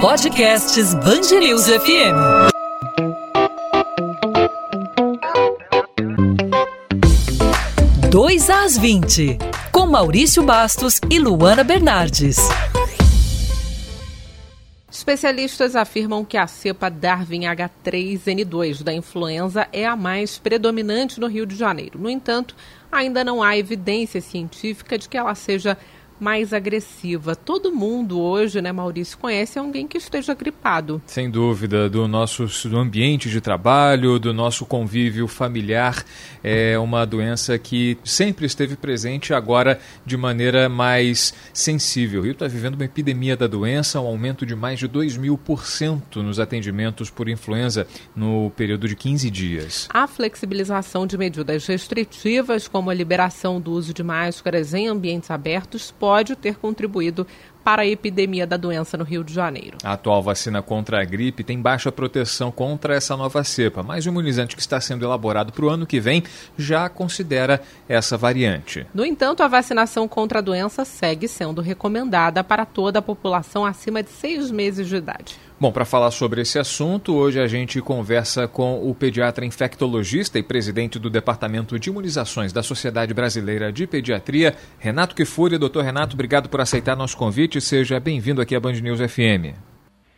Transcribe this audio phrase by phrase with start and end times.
[0.00, 2.16] Podcasts Bangerils FM.
[8.10, 9.36] Dois às 20,
[9.70, 12.38] com Maurício Bastos e Luana Bernardes.
[14.90, 21.44] Especialistas afirmam que a cepa Darwin H3N2 da influenza é a mais predominante no Rio
[21.44, 21.98] de Janeiro.
[21.98, 22.56] No entanto,
[22.90, 25.76] ainda não há evidência científica de que ela seja
[26.20, 27.34] mais agressiva.
[27.34, 31.00] Todo mundo hoje, né, Maurício, conhece alguém que esteja gripado.
[31.06, 36.04] Sem dúvida, do nosso do ambiente de trabalho, do nosso convívio familiar.
[36.44, 42.20] É uma doença que sempre esteve presente, agora de maneira mais sensível.
[42.20, 45.38] O Rio está vivendo uma epidemia da doença, um aumento de mais de 2 mil
[45.38, 49.88] por cento nos atendimentos por influenza no período de 15 dias.
[49.92, 55.90] A flexibilização de medidas restritivas, como a liberação do uso de máscaras em ambientes abertos,
[55.90, 57.24] pode pode ter contribuído
[57.62, 59.78] para a epidemia da doença no Rio de Janeiro.
[59.84, 64.08] A atual vacina contra a gripe tem baixa proteção contra essa nova cepa, mas o
[64.08, 66.24] imunizante que está sendo elaborado para o ano que vem
[66.58, 68.84] já considera essa variante.
[68.92, 74.02] No entanto, a vacinação contra a doença segue sendo recomendada para toda a população acima
[74.02, 75.38] de seis meses de idade.
[75.60, 80.42] Bom, para falar sobre esse assunto, hoje a gente conversa com o pediatra infectologista e
[80.42, 85.58] presidente do Departamento de Imunizações da Sociedade Brasileira de Pediatria, Renato Kifuri.
[85.58, 87.60] Doutor Renato, obrigado por aceitar nosso convite.
[87.60, 89.54] Seja bem-vindo aqui à Band News FM.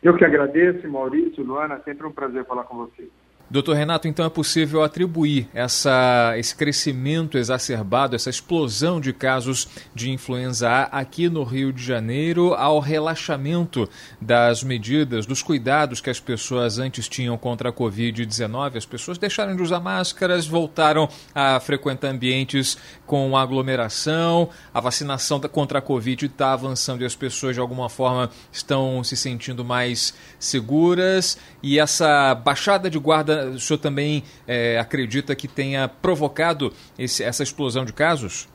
[0.01, 3.09] Eu que agradeço, Maurício, Luana, sempre um prazer falar com vocês.
[3.53, 10.11] Doutor Renato, então é possível atribuir essa, esse crescimento exacerbado, essa explosão de casos de
[10.11, 13.87] influenza A aqui no Rio de Janeiro ao relaxamento
[14.19, 18.79] das medidas, dos cuidados que as pessoas antes tinham contra a Covid-19?
[18.79, 25.81] As pessoas deixaram de usar máscaras, voltaram a frequentar ambientes com aglomeração, a vacinação contra
[25.81, 31.37] a Covid está avançando e as pessoas de alguma forma estão se sentindo mais seguras
[31.63, 37.43] e essa baixada de guarda o senhor também é, acredita que tenha provocado esse, essa
[37.43, 38.49] explosão de casos?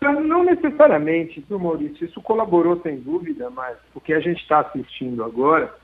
[0.00, 2.04] Não necessariamente, viu, Maurício?
[2.04, 5.74] Isso colaborou sem dúvida, mas o que a gente está assistindo agora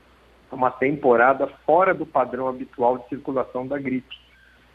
[0.51, 4.15] é uma temporada fora do padrão habitual de circulação da gripe.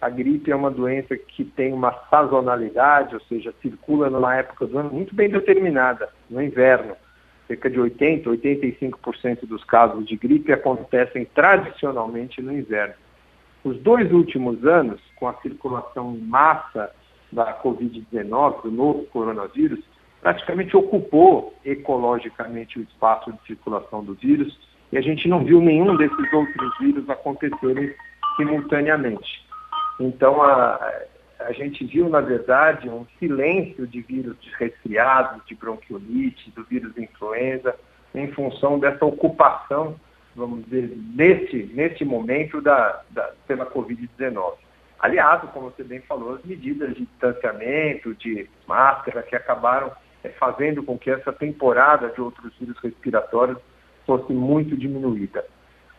[0.01, 4.79] A gripe é uma doença que tem uma sazonalidade, ou seja, circula numa época do
[4.79, 6.95] ano muito bem determinada, no inverno.
[7.47, 12.95] Cerca de 80%, 85% dos casos de gripe acontecem tradicionalmente no inverno.
[13.65, 16.95] Os dois últimos anos, com a circulação em massa
[17.33, 19.81] da Covid-19, do novo coronavírus,
[20.21, 24.59] praticamente ocupou ecologicamente o espaço de circulação do vírus
[24.93, 27.95] e a gente não viu nenhum desses outros vírus acontecerem
[28.37, 29.45] simultaneamente.
[29.99, 30.79] Então, a,
[31.41, 36.97] a gente viu, na verdade, um silêncio de vírus de resfriado, de bronquiolite, do vírus
[36.97, 37.75] influenza,
[38.15, 39.99] em função dessa ocupação
[40.35, 44.55] vamos dizer, neste, neste momento da, da, pela Covid-19.
[44.99, 49.93] Aliado, como você bem falou, as medidas de distanciamento, de máscara, que acabaram
[50.23, 53.59] é, fazendo com que essa temporada de outros vírus respiratórios
[54.07, 55.45] fosse muito diminuída.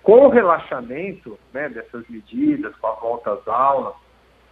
[0.01, 3.95] Com o relaxamento né, dessas medidas, com a volta às aulas,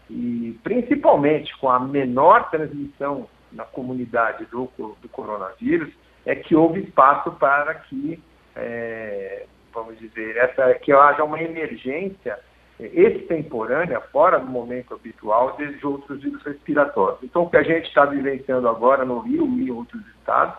[0.09, 5.93] e principalmente com a menor transmissão na comunidade do, do coronavírus,
[6.25, 8.21] é que houve espaço para que
[8.55, 12.39] é, vamos dizer, essa, que haja uma emergência
[12.79, 17.23] extemporânea, fora do momento habitual, de outros vírus respiratórios.
[17.23, 20.55] Então, o que a gente está vivenciando agora no Rio e em outros estados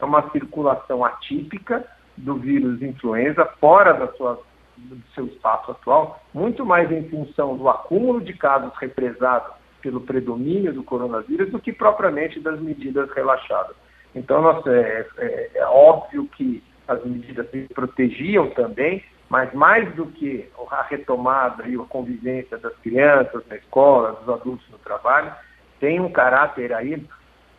[0.00, 1.84] é uma circulação atípica
[2.16, 4.40] do vírus influenza fora da sua,
[4.76, 10.72] do seu espaço atual, muito mais em função do acúmulo de casos represados pelo predomínio
[10.72, 13.76] do coronavírus do que propriamente das medidas relaxadas.
[14.14, 20.48] Então, nossa, é, é, é óbvio que as medidas protegiam também, mas mais do que
[20.70, 25.32] a retomada e a convivência das crianças na escola, dos adultos no trabalho,
[25.78, 27.00] tem um caráter aí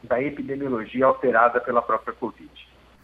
[0.03, 2.49] da epidemiologia alterada pela própria Covid.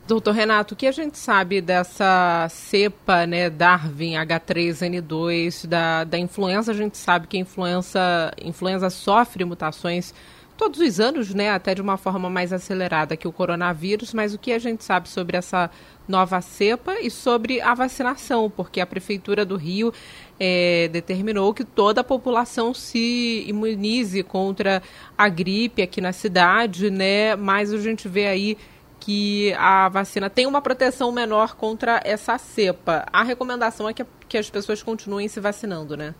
[0.07, 6.72] Doutor Renato, o que a gente sabe dessa cepa, né, Darwin H3N2, da, da influenza?
[6.72, 10.13] A gente sabe que a influenza, influenza sofre mutações
[10.57, 14.40] todos os anos, né, até de uma forma mais acelerada que o coronavírus, mas o
[14.40, 15.69] que a gente sabe sobre essa
[16.07, 19.92] nova cepa e sobre a vacinação, porque a Prefeitura do Rio
[20.40, 24.81] é, determinou que toda a população se imunize contra
[25.18, 28.58] a gripe aqui na cidade, né, mas a gente vê aí
[29.00, 33.06] que a vacina tem uma proteção menor contra essa cepa.
[33.13, 36.16] A recomendação é que, que as pessoas continuem se vacinando, né?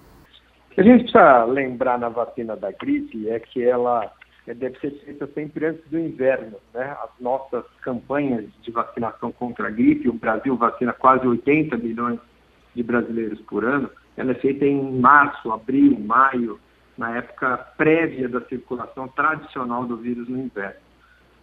[0.78, 4.12] A gente precisa lembrar na vacina da gripe é que ela
[4.54, 6.58] deve ser feita sempre antes do inverno.
[6.74, 6.96] Né?
[7.04, 12.20] As nossas campanhas de vacinação contra a gripe, o Brasil vacina quase 80 milhões
[12.76, 16.60] de brasileiros por ano, ela é feita em março, abril, maio,
[16.98, 20.80] na época prévia da circulação tradicional do vírus no inverno.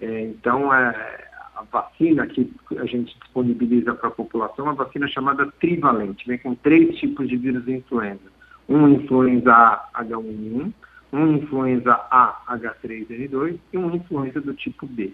[0.01, 5.07] É, então, é, a vacina que a gente disponibiliza para a população é uma vacina
[5.09, 8.33] chamada trivalente, vem com três tipos de vírus de influenza.
[8.69, 10.73] Um influenza A H1N1,
[11.13, 15.13] um influenza A H3N2 e um influenza do tipo B.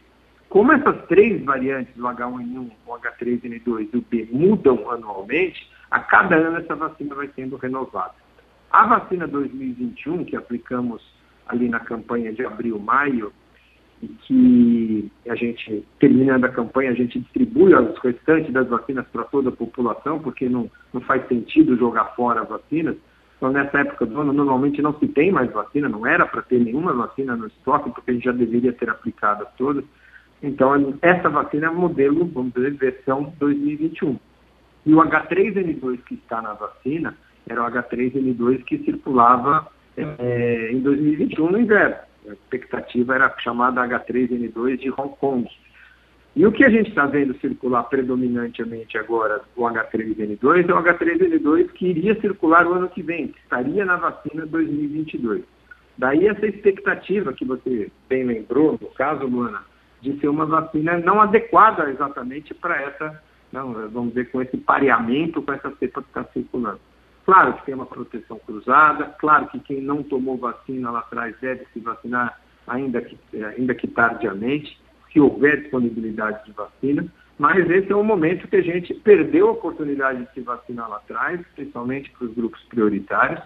[0.49, 6.37] Como essas três variantes, o H1N1, o H3N2 e o B, mudam anualmente, a cada
[6.37, 8.15] ano essa vacina vai sendo renovada.
[8.71, 11.03] A vacina 2021, que aplicamos
[11.47, 13.33] ali na campanha de abril-maio,
[14.03, 19.25] e que a gente, terminando a campanha, a gente distribui os restantes das vacinas para
[19.25, 22.97] toda a população, porque não, não faz sentido jogar fora as vacinas.
[23.39, 26.59] Então, nessa época do ano, normalmente não se tem mais vacina, não era para ter
[26.59, 29.85] nenhuma vacina no estoque, porque a gente já deveria ter aplicado todas.
[30.43, 34.19] Então, essa vacina é modelo, vamos dizer, versão 2021.
[34.87, 37.17] E o H3N2 que está na vacina
[37.49, 41.97] era o H3N2 que circulava é, em 2021 no inverno.
[42.29, 45.49] A expectativa era chamada H3N2 de Hong Kong.
[46.39, 51.73] E o que a gente está vendo circular predominantemente agora, o H3N2, é o H3N2
[51.73, 55.43] que iria circular o ano que vem, que estaria na vacina 2022.
[55.99, 59.65] Daí essa expectativa que você bem lembrou, no caso, Luana,
[60.01, 63.21] de ser uma vacina não adequada exatamente para essa,
[63.53, 66.79] não, vamos dizer, com esse pareamento com essa cepa que está circulando.
[67.27, 71.67] Claro que tem uma proteção cruzada, claro que quem não tomou vacina lá atrás deve
[71.73, 74.79] se vacinar ainda que, ainda que tardiamente,
[75.19, 77.05] se houver disponibilidade de vacina,
[77.37, 80.97] mas esse é um momento que a gente perdeu a oportunidade de se vacinar lá
[80.97, 83.43] atrás, principalmente para os grupos prioritários,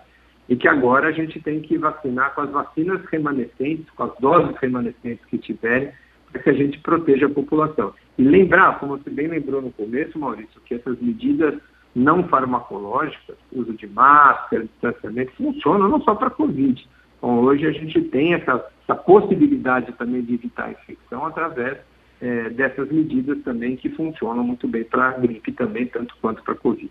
[0.49, 4.55] e que agora a gente tem que vacinar com as vacinas remanescentes, com as doses
[4.57, 5.93] remanescentes que tiverem,
[6.31, 7.95] para que a gente proteja a população.
[8.19, 11.55] E lembrar, como você bem lembrou no começo, Maurício, que essas medidas
[11.95, 16.87] não farmacológicas, uso de máscara, distanciamento, funcionam não só para a Covid.
[17.23, 21.79] Então, hoje a gente tem essa, essa, possibilidade também de evitar a infecção através
[22.21, 26.55] é, dessas medidas também que funcionam muito bem para a gripe também, tanto quanto para
[26.55, 26.91] a Covid.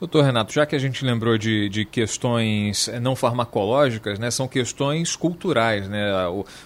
[0.00, 4.48] Doutor Renato, já que a gente lembrou de, de questões eh, não farmacológicas, né, são
[4.48, 6.06] questões culturais, né?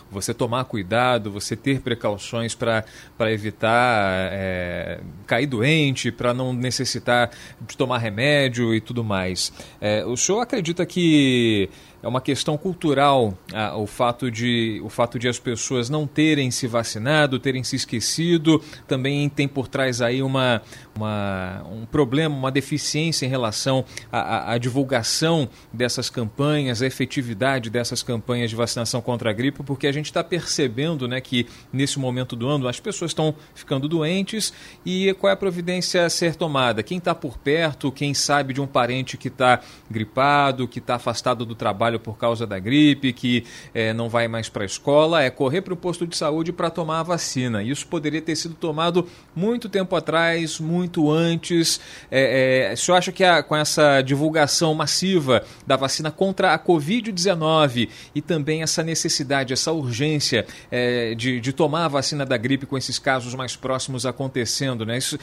[0.08, 2.84] Você tomar cuidado, você ter precauções para
[3.32, 7.28] evitar é, cair doente, para não necessitar
[7.60, 9.52] de tomar remédio e tudo mais.
[9.80, 11.68] É, o senhor acredita que
[12.04, 16.50] é uma questão cultural ah, o, fato de, o fato de as pessoas não terem
[16.50, 20.60] se vacinado, terem se esquecido, também tem por trás aí uma,
[20.94, 28.02] uma um problema, uma deficiência em relação à, à, divulgação dessas campanhas, a efetividade dessas
[28.02, 32.36] campanhas de vacinação contra a gripe, porque a gente está percebendo né, que nesse momento
[32.36, 34.52] do ano as pessoas estão ficando doentes
[34.84, 36.82] e qual é a providência a ser tomada?
[36.82, 39.60] Quem está por perto, quem sabe de um parente que está
[39.90, 44.29] gripado, que está afastado do trabalho, trabalho por causa da gripe, que é, não vai
[44.29, 47.62] mais para a escola, é correr para o posto de saúde para tomar a vacina.
[47.62, 51.81] Isso poderia ter sido tomado muito tempo atrás, muito antes.
[52.11, 56.58] É, é, o senhor acha que a, com essa divulgação massiva da vacina contra a
[56.58, 62.67] Covid-19 e também essa necessidade, essa urgência é, de, de tomar a vacina da gripe
[62.67, 64.98] com esses casos mais próximos acontecendo, né?
[64.98, 65.19] Isso,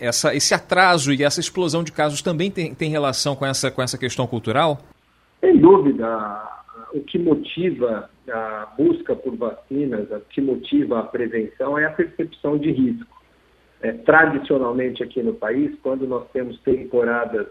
[0.00, 3.82] essa, esse atraso e essa explosão de casos também tem, tem relação com essa, com
[3.82, 4.80] essa questão cultural?
[5.46, 6.42] Sem dúvida,
[6.92, 12.58] o que motiva a busca por vacinas, o que motiva a prevenção é a percepção
[12.58, 13.06] de risco.
[13.80, 17.46] É, tradicionalmente aqui no país, quando nós temos temporadas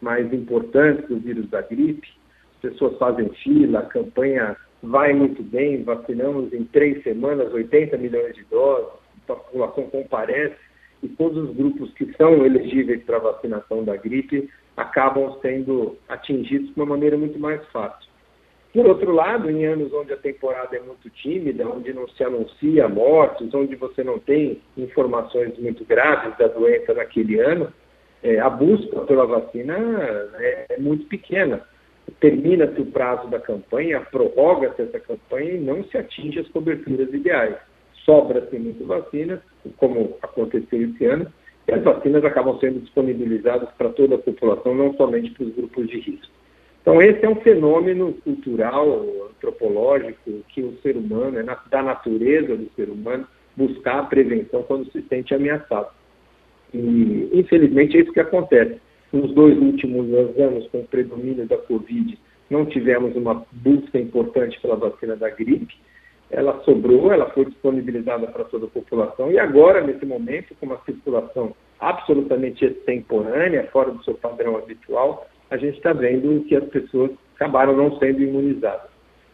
[0.00, 2.06] mais importantes do vírus da gripe,
[2.54, 8.32] as pessoas fazem fila, a campanha vai muito bem, vacinamos em três semanas 80 milhões
[8.36, 8.92] de doses,
[9.28, 10.54] a população comparece
[11.02, 16.76] e todos os grupos que são elegíveis para vacinação da gripe acabam sendo atingidos de
[16.76, 18.10] uma maneira muito mais fácil.
[18.72, 22.88] Por outro lado, em anos onde a temporada é muito tímida, onde não se anuncia
[22.88, 27.72] mortes, onde você não tem informações muito graves da doença naquele ano,
[28.22, 29.76] é, a busca pela vacina
[30.38, 31.60] é, é muito pequena.
[32.20, 37.56] Termina-se o prazo da campanha, prorroga-se essa campanha e não se atinge as coberturas ideais.
[38.04, 39.42] Sobra-se muito vacina,
[39.78, 41.32] como aconteceu esse ano,
[41.70, 45.88] e as vacinas acabam sendo disponibilizadas para toda a população, não somente para os grupos
[45.88, 46.32] de risco.
[46.82, 52.68] Então, esse é um fenômeno cultural, antropológico, que o ser humano, é da natureza do
[52.74, 55.88] ser humano, buscar a prevenção quando se sente ameaçado.
[56.74, 58.80] E, infelizmente, é isso que acontece.
[59.12, 64.74] Nos dois últimos anos, com o predomínio da Covid, não tivemos uma busca importante pela
[64.74, 65.76] vacina da gripe,
[66.30, 70.80] ela sobrou, ela foi disponibilizada para toda a população e agora, nesse momento, com uma
[70.84, 77.10] circulação absolutamente extemporânea, fora do seu padrão habitual, a gente está vendo que as pessoas
[77.34, 78.90] acabaram não sendo imunizadas.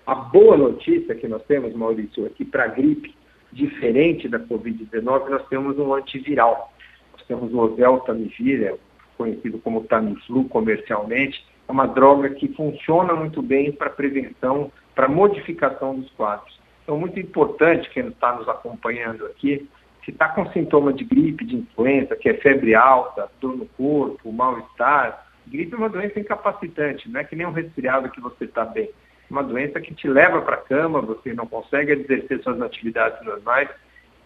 [0.06, 3.14] A boa notícia que nós temos, Maurício, é que para a gripe,
[3.52, 6.72] diferente da Covid-19, nós temos um antiviral.
[7.12, 8.74] Nós temos o oseltamivir, é
[9.18, 15.98] conhecido como Tamiflu comercialmente, é uma droga que funciona muito bem para prevenção, para modificação
[15.98, 16.56] dos quadros.
[16.86, 19.68] Então, muito importante quem está nos acompanhando aqui,
[20.04, 24.30] se está com sintoma de gripe, de influenza, que é febre alta, dor no corpo,
[24.30, 28.64] mal-estar, gripe é uma doença incapacitante, não é que nem um resfriado que você está
[28.64, 28.84] bem.
[28.84, 28.92] É
[29.28, 33.68] uma doença que te leva para a cama, você não consegue exercer suas atividades normais.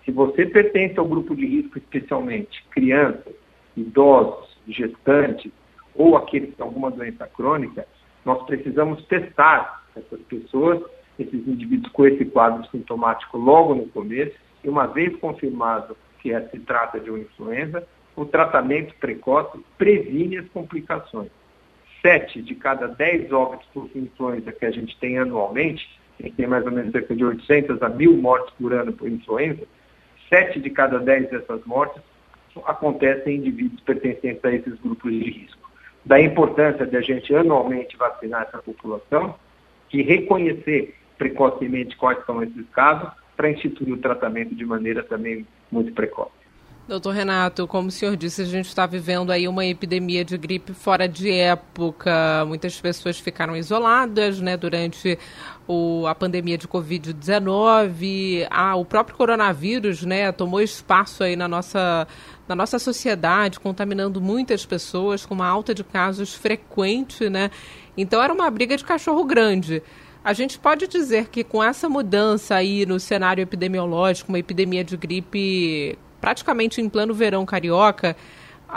[0.04, 3.32] Se você pertence ao grupo de risco, especialmente crianças,
[3.74, 5.50] idosos, gestantes
[5.94, 7.86] ou aqueles que têm alguma doença crônica,
[8.22, 10.82] nós precisamos testar essas pessoas
[11.22, 16.40] esses indivíduos com esse quadro sintomático logo no começo, e uma vez confirmado que é,
[16.48, 21.30] se trata de uma influenza, o tratamento precoce previne as complicações.
[22.02, 26.46] Sete de cada dez óbitos por influenza que a gente tem anualmente, a gente tem
[26.46, 29.66] mais ou menos cerca de 800 a 1.000 mortes por ano por influenza,
[30.28, 32.02] sete de cada dez dessas mortes
[32.66, 35.70] acontecem em indivíduos pertencentes a esses grupos de risco.
[36.04, 39.34] Da importância de a gente anualmente vacinar essa população
[39.92, 45.92] e reconhecer precocemente quais são esses casos, para instituir o tratamento de maneira também muito
[45.92, 46.40] precoce.
[46.88, 50.72] Doutor Renato, como o senhor disse, a gente está vivendo aí uma epidemia de gripe
[50.72, 52.44] fora de época.
[52.48, 55.18] Muitas pessoas ficaram isoladas né, durante
[55.68, 58.48] o, a pandemia de Covid-19.
[58.50, 62.08] Ah, o próprio coronavírus né, tomou espaço aí na nossa,
[62.48, 67.28] na nossa sociedade, contaminando muitas pessoas, com uma alta de casos frequente.
[67.28, 67.50] Né?
[67.96, 69.82] Então era uma briga de cachorro grande.
[70.22, 74.94] A gente pode dizer que com essa mudança aí no cenário epidemiológico, uma epidemia de
[74.94, 78.14] gripe praticamente em plano verão carioca,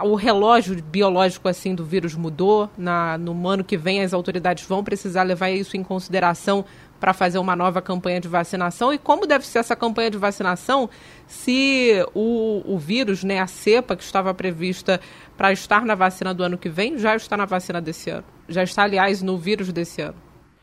[0.03, 2.69] o relógio biológico assim do vírus mudou.
[2.77, 6.63] Na, no ano que vem as autoridades vão precisar levar isso em consideração
[6.97, 8.93] para fazer uma nova campanha de vacinação.
[8.93, 10.89] E como deve ser essa campanha de vacinação
[11.27, 15.01] se o, o vírus, né, a cepa que estava prevista
[15.35, 18.23] para estar na vacina do ano que vem, já está na vacina desse ano?
[18.47, 20.15] Já está, aliás, no vírus desse ano?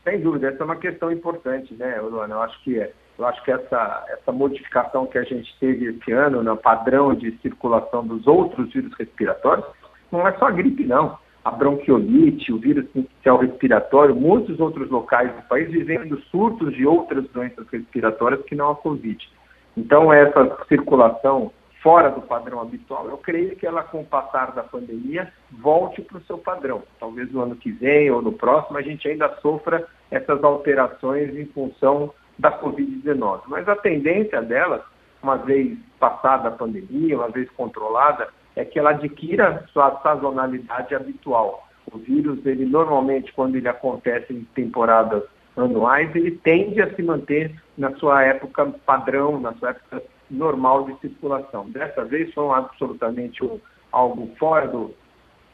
[0.03, 2.35] Sem dúvida, essa é uma questão importante, né, Luana?
[2.35, 2.91] Eu acho que é.
[3.19, 7.37] Eu acho que essa, essa modificação que a gente teve esse ano no padrão de
[7.37, 9.65] circulação dos outros vírus respiratórios
[10.11, 11.19] não é só a gripe, não.
[11.43, 17.27] A bronquiolite, o vírus inicial respiratório, muitos outros locais do país vivendo surtos de outras
[17.29, 19.29] doenças respiratórias que não a Covid.
[19.77, 24.63] Então, essa circulação fora do padrão habitual, eu creio que ela, com o passar da
[24.63, 26.83] pandemia, volte para o seu padrão.
[26.99, 31.45] Talvez no ano que vem ou no próximo a gente ainda sofra essas alterações em
[31.47, 33.41] função da Covid-19.
[33.47, 34.85] Mas a tendência dela,
[35.21, 41.67] uma vez passada a pandemia, uma vez controlada, é que ela adquira sua sazonalidade habitual.
[41.91, 45.23] O vírus, ele normalmente, quando ele acontece em temporadas
[45.57, 50.97] anuais, ele tende a se manter na sua época padrão, na sua época normal de
[50.99, 51.69] circulação.
[51.69, 53.59] Dessa vez foi absolutamente um,
[53.91, 54.91] algo fora do,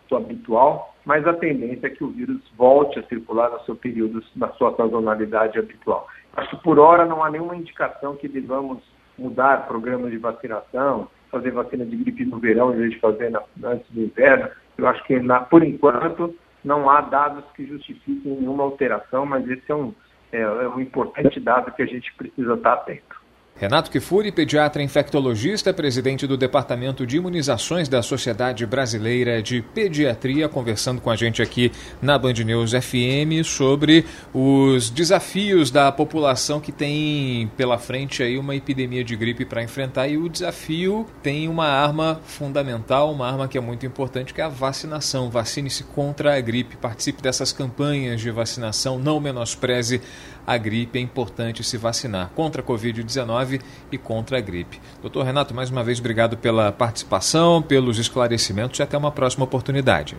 [0.10, 4.24] do, habitual, mas a tendência é que o vírus volte a circular no seu período,
[4.36, 6.08] na sua sazonalidade habitual.
[6.36, 8.84] Acho que por hora não há nenhuma indicação que devamos
[9.18, 13.42] mudar programas de vacinação, fazer vacina de gripe no verão em vez de fazer na,
[13.64, 14.50] antes do inverno.
[14.78, 19.72] Eu acho que, na, por enquanto, não há dados que justifiquem nenhuma alteração, mas esse
[19.72, 19.94] é um,
[20.32, 23.27] é, é um importante dado que a gente precisa estar atento.
[23.60, 31.02] Renato Kifuri, pediatra infectologista, presidente do Departamento de Imunizações da Sociedade Brasileira de Pediatria, conversando
[31.02, 37.52] com a gente aqui na Band News FM sobre os desafios da população que tem
[37.58, 40.08] pela frente aí uma epidemia de gripe para enfrentar.
[40.08, 44.44] E o desafio tem uma arma fundamental, uma arma que é muito importante, que é
[44.44, 45.32] a vacinação.
[45.32, 50.00] Vacine-se contra a gripe, participe dessas campanhas de vacinação, não menospreze
[50.46, 53.47] a gripe, é importante se vacinar contra a Covid-19
[53.92, 54.80] e contra a gripe.
[55.02, 60.18] Doutor Renato, mais uma vez, obrigado pela participação, pelos esclarecimentos e até uma próxima oportunidade.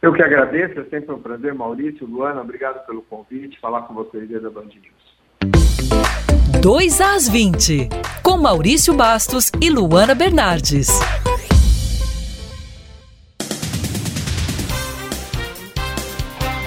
[0.00, 4.28] Eu que agradeço, é sempre um prazer, Maurício, Luana, obrigado pelo convite, falar com vocês
[4.30, 5.08] da Band News.
[6.62, 7.88] 2 às 20,
[8.22, 10.88] com Maurício Bastos e Luana Bernardes.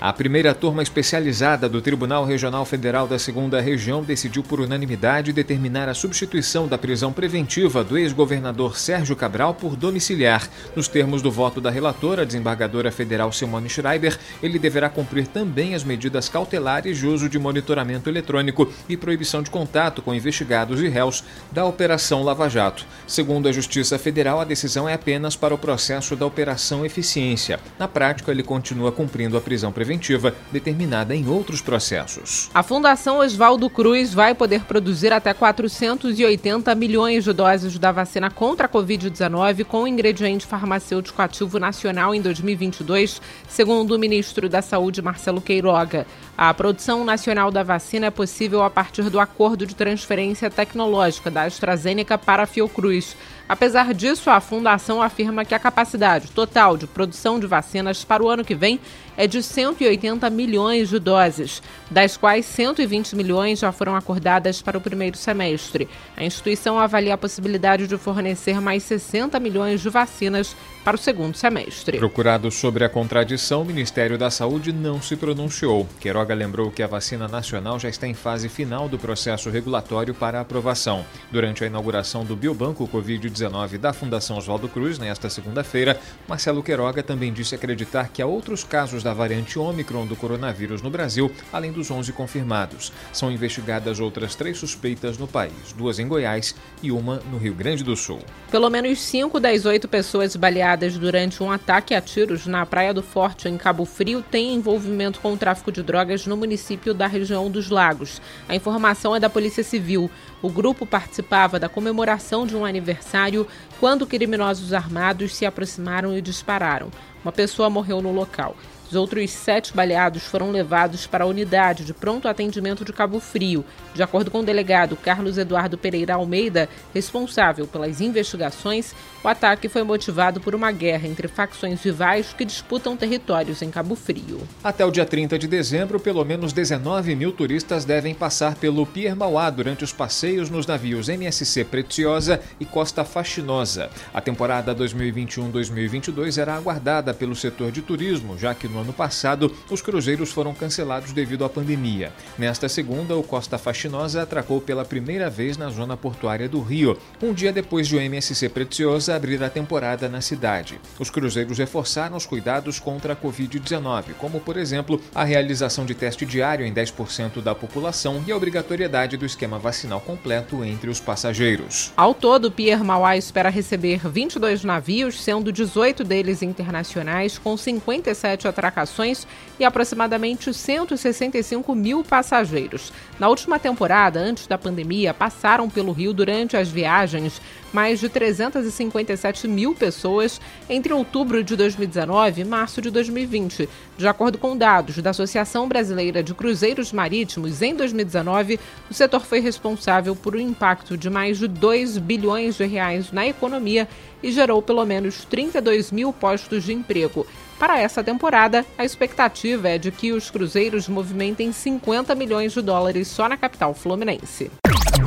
[0.03, 5.88] A primeira turma especializada do Tribunal Regional Federal da Segunda Região decidiu por unanimidade determinar
[5.88, 10.50] a substituição da prisão preventiva do ex-governador Sérgio Cabral por domiciliar.
[10.75, 15.84] Nos termos do voto da relatora, desembargadora federal Simone Schreiber, ele deverá cumprir também as
[15.84, 21.24] medidas cautelares de uso de monitoramento eletrônico e proibição de contato com investigados e réus
[21.51, 22.88] da Operação Lava Jato.
[23.05, 27.60] Segundo a Justiça Federal, a decisão é apenas para o processo da Operação Eficiência.
[27.77, 32.50] Na prática, ele continua cumprindo a prisão preventiva preventiva determinada em outros processos.
[32.53, 38.67] A Fundação Oswaldo Cruz vai poder produzir até 480 milhões de doses da vacina contra
[38.67, 45.41] a Covid-19 com ingrediente farmacêutico ativo nacional em 2022, segundo o ministro da Saúde, Marcelo
[45.41, 46.07] Queiroga.
[46.38, 51.43] A produção nacional da vacina é possível a partir do acordo de transferência tecnológica da
[51.43, 53.15] AstraZeneca para a Fiocruz.
[53.48, 58.29] Apesar disso, a fundação afirma que a capacidade total de produção de vacinas para o
[58.29, 58.79] ano que vem
[59.17, 64.81] é de 180 milhões de doses, das quais 120 milhões já foram acordadas para o
[64.81, 65.88] primeiro semestre.
[66.15, 71.36] A instituição avalia a possibilidade de fornecer mais 60 milhões de vacinas para o segundo
[71.36, 71.98] semestre.
[71.98, 75.88] Procurado sobre a contradição, o Ministério da Saúde não se pronunciou.
[76.00, 80.39] Queiroga lembrou que a vacina nacional já está em fase final do processo regulatório para
[80.39, 81.05] aprovação.
[81.29, 83.30] Durante a inauguração do Biobanco Covid-19
[83.79, 89.01] da Fundação Oswaldo Cruz, nesta segunda-feira, Marcelo Queiroga também disse acreditar que há outros casos
[89.01, 92.91] da variante Ômicron do coronavírus no Brasil, além dos 11 confirmados.
[93.13, 97.83] São investigadas outras três suspeitas no país, duas em Goiás e uma no Rio Grande
[97.83, 98.19] do Sul.
[98.50, 103.01] Pelo menos cinco das oito pessoas baleadas durante um ataque a tiros na Praia do
[103.01, 107.50] Forte, em Cabo Frio, têm envolvimento com o tráfico de drogas no município da região
[107.50, 108.21] dos Lagos.
[108.50, 110.11] A informação é da Polícia Civil.
[110.41, 113.48] O grupo participava da comemoração de um aniversário
[113.79, 116.89] quando criminosos armados se aproximaram e dispararam.
[117.24, 118.55] Uma pessoa morreu no local.
[118.91, 123.63] Os outros sete baleados foram levados para a unidade de pronto atendimento de Cabo Frio.
[123.93, 128.93] De acordo com o delegado Carlos Eduardo Pereira Almeida, responsável pelas investigações,
[129.24, 133.95] o ataque foi motivado por uma guerra entre facções rivais que disputam territórios em Cabo
[133.95, 134.41] Frio.
[134.62, 139.15] Até o dia 30 de dezembro, pelo menos 19 mil turistas devem passar pelo Pier
[139.15, 143.89] Mauá durante os passeios nos navios MSC Preciosa e Costa Faxinosa.
[144.13, 149.82] A temporada 2021-2022 era aguardada pelo setor de turismo, já que no ano passado, os
[149.82, 152.12] cruzeiros foram cancelados devido à pandemia.
[152.38, 157.34] Nesta segunda, o Costa Faxinosa atracou pela primeira vez na zona portuária do Rio, um
[157.34, 160.80] dia depois de o MSC Preciosa abrir a temporada na cidade.
[160.98, 166.26] Os cruzeiros reforçaram os cuidados contra a Covid-19, como, por exemplo, a realização de teste
[166.26, 171.91] diário em 10% da população e a obrigatoriedade do esquema vacinal completo entre os passageiros.
[171.96, 178.48] Ao todo, o Pier Mauá espera receber 22 navios, sendo 18 deles internacionais, com 57
[178.48, 179.27] atrações embarcações
[179.60, 182.91] e aproximadamente 165 mil passageiros.
[183.19, 189.47] Na última temporada, antes da pandemia, passaram pelo Rio durante as viagens mais de 357
[189.47, 193.69] mil pessoas entre outubro de 2019 e março de 2020.
[193.97, 199.39] De acordo com dados da Associação Brasileira de Cruzeiros Marítimos, em 2019, o setor foi
[199.39, 203.88] responsável por um impacto de mais de 2 bilhões de reais na economia
[204.23, 207.25] e gerou pelo menos 32 mil postos de emprego.
[207.62, 213.08] Para essa temporada, a expectativa é de que os cruzeiros movimentem 50 milhões de dólares
[213.08, 214.50] só na capital fluminense.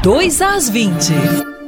[0.05, 1.64] 2 às 20.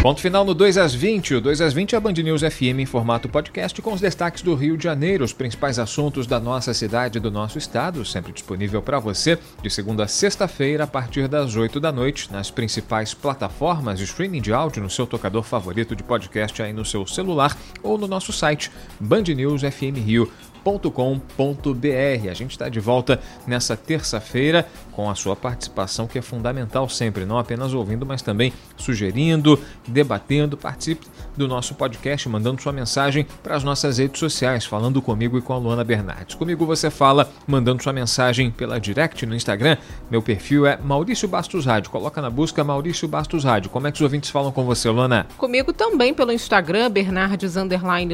[0.00, 1.34] Ponto final no 2 às 20.
[1.34, 4.42] O 2 às 20 é a Band News FM em formato podcast com os destaques
[4.42, 8.32] do Rio de Janeiro, os principais assuntos da nossa cidade e do nosso estado, sempre
[8.32, 13.12] disponível para você de segunda a sexta-feira a partir das 8 da noite nas principais
[13.12, 17.58] plataformas de streaming de áudio no seu tocador favorito de podcast aí no seu celular
[17.82, 20.47] ou no nosso site bandnewsfmrio.com
[20.90, 26.88] com.br A gente está de volta nessa terça-feira com a sua participação, que é fundamental
[26.88, 30.56] sempre, não apenas ouvindo, mas também sugerindo, debatendo.
[30.56, 35.40] Participe do nosso podcast, mandando sua mensagem para as nossas redes sociais, falando comigo e
[35.40, 36.34] com a Luana Bernardes.
[36.34, 39.76] Comigo você fala mandando sua mensagem pela direct no Instagram.
[40.10, 41.90] Meu perfil é Maurício Bastos Rádio.
[41.90, 43.70] Coloca na busca Maurício Bastos Rádio.
[43.70, 45.26] Como é que os ouvintes falam com você, Luana?
[45.36, 47.54] Comigo também pelo Instagram, Bernardes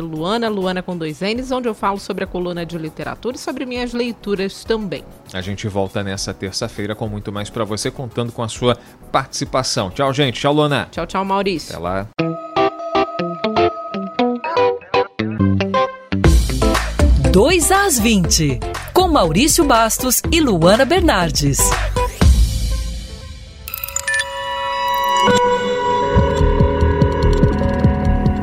[0.00, 3.64] Luana, Luana com dois N's, onde eu falo sobre a coluna de literatura e sobre
[3.64, 5.04] minhas leituras também.
[5.32, 8.76] A gente volta nessa terça-feira com muito mais para você, contando com a sua
[9.12, 9.88] participação.
[9.88, 10.40] Tchau, gente.
[10.40, 10.88] Tchau, Luana.
[10.90, 11.76] Tchau, tchau, Maurício.
[11.76, 12.08] Até lá.
[17.30, 18.58] Dois às 20,
[18.92, 21.58] com Maurício Bastos e Luana Bernardes.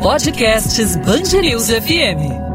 [0.01, 2.50] Podcasts Band News FM.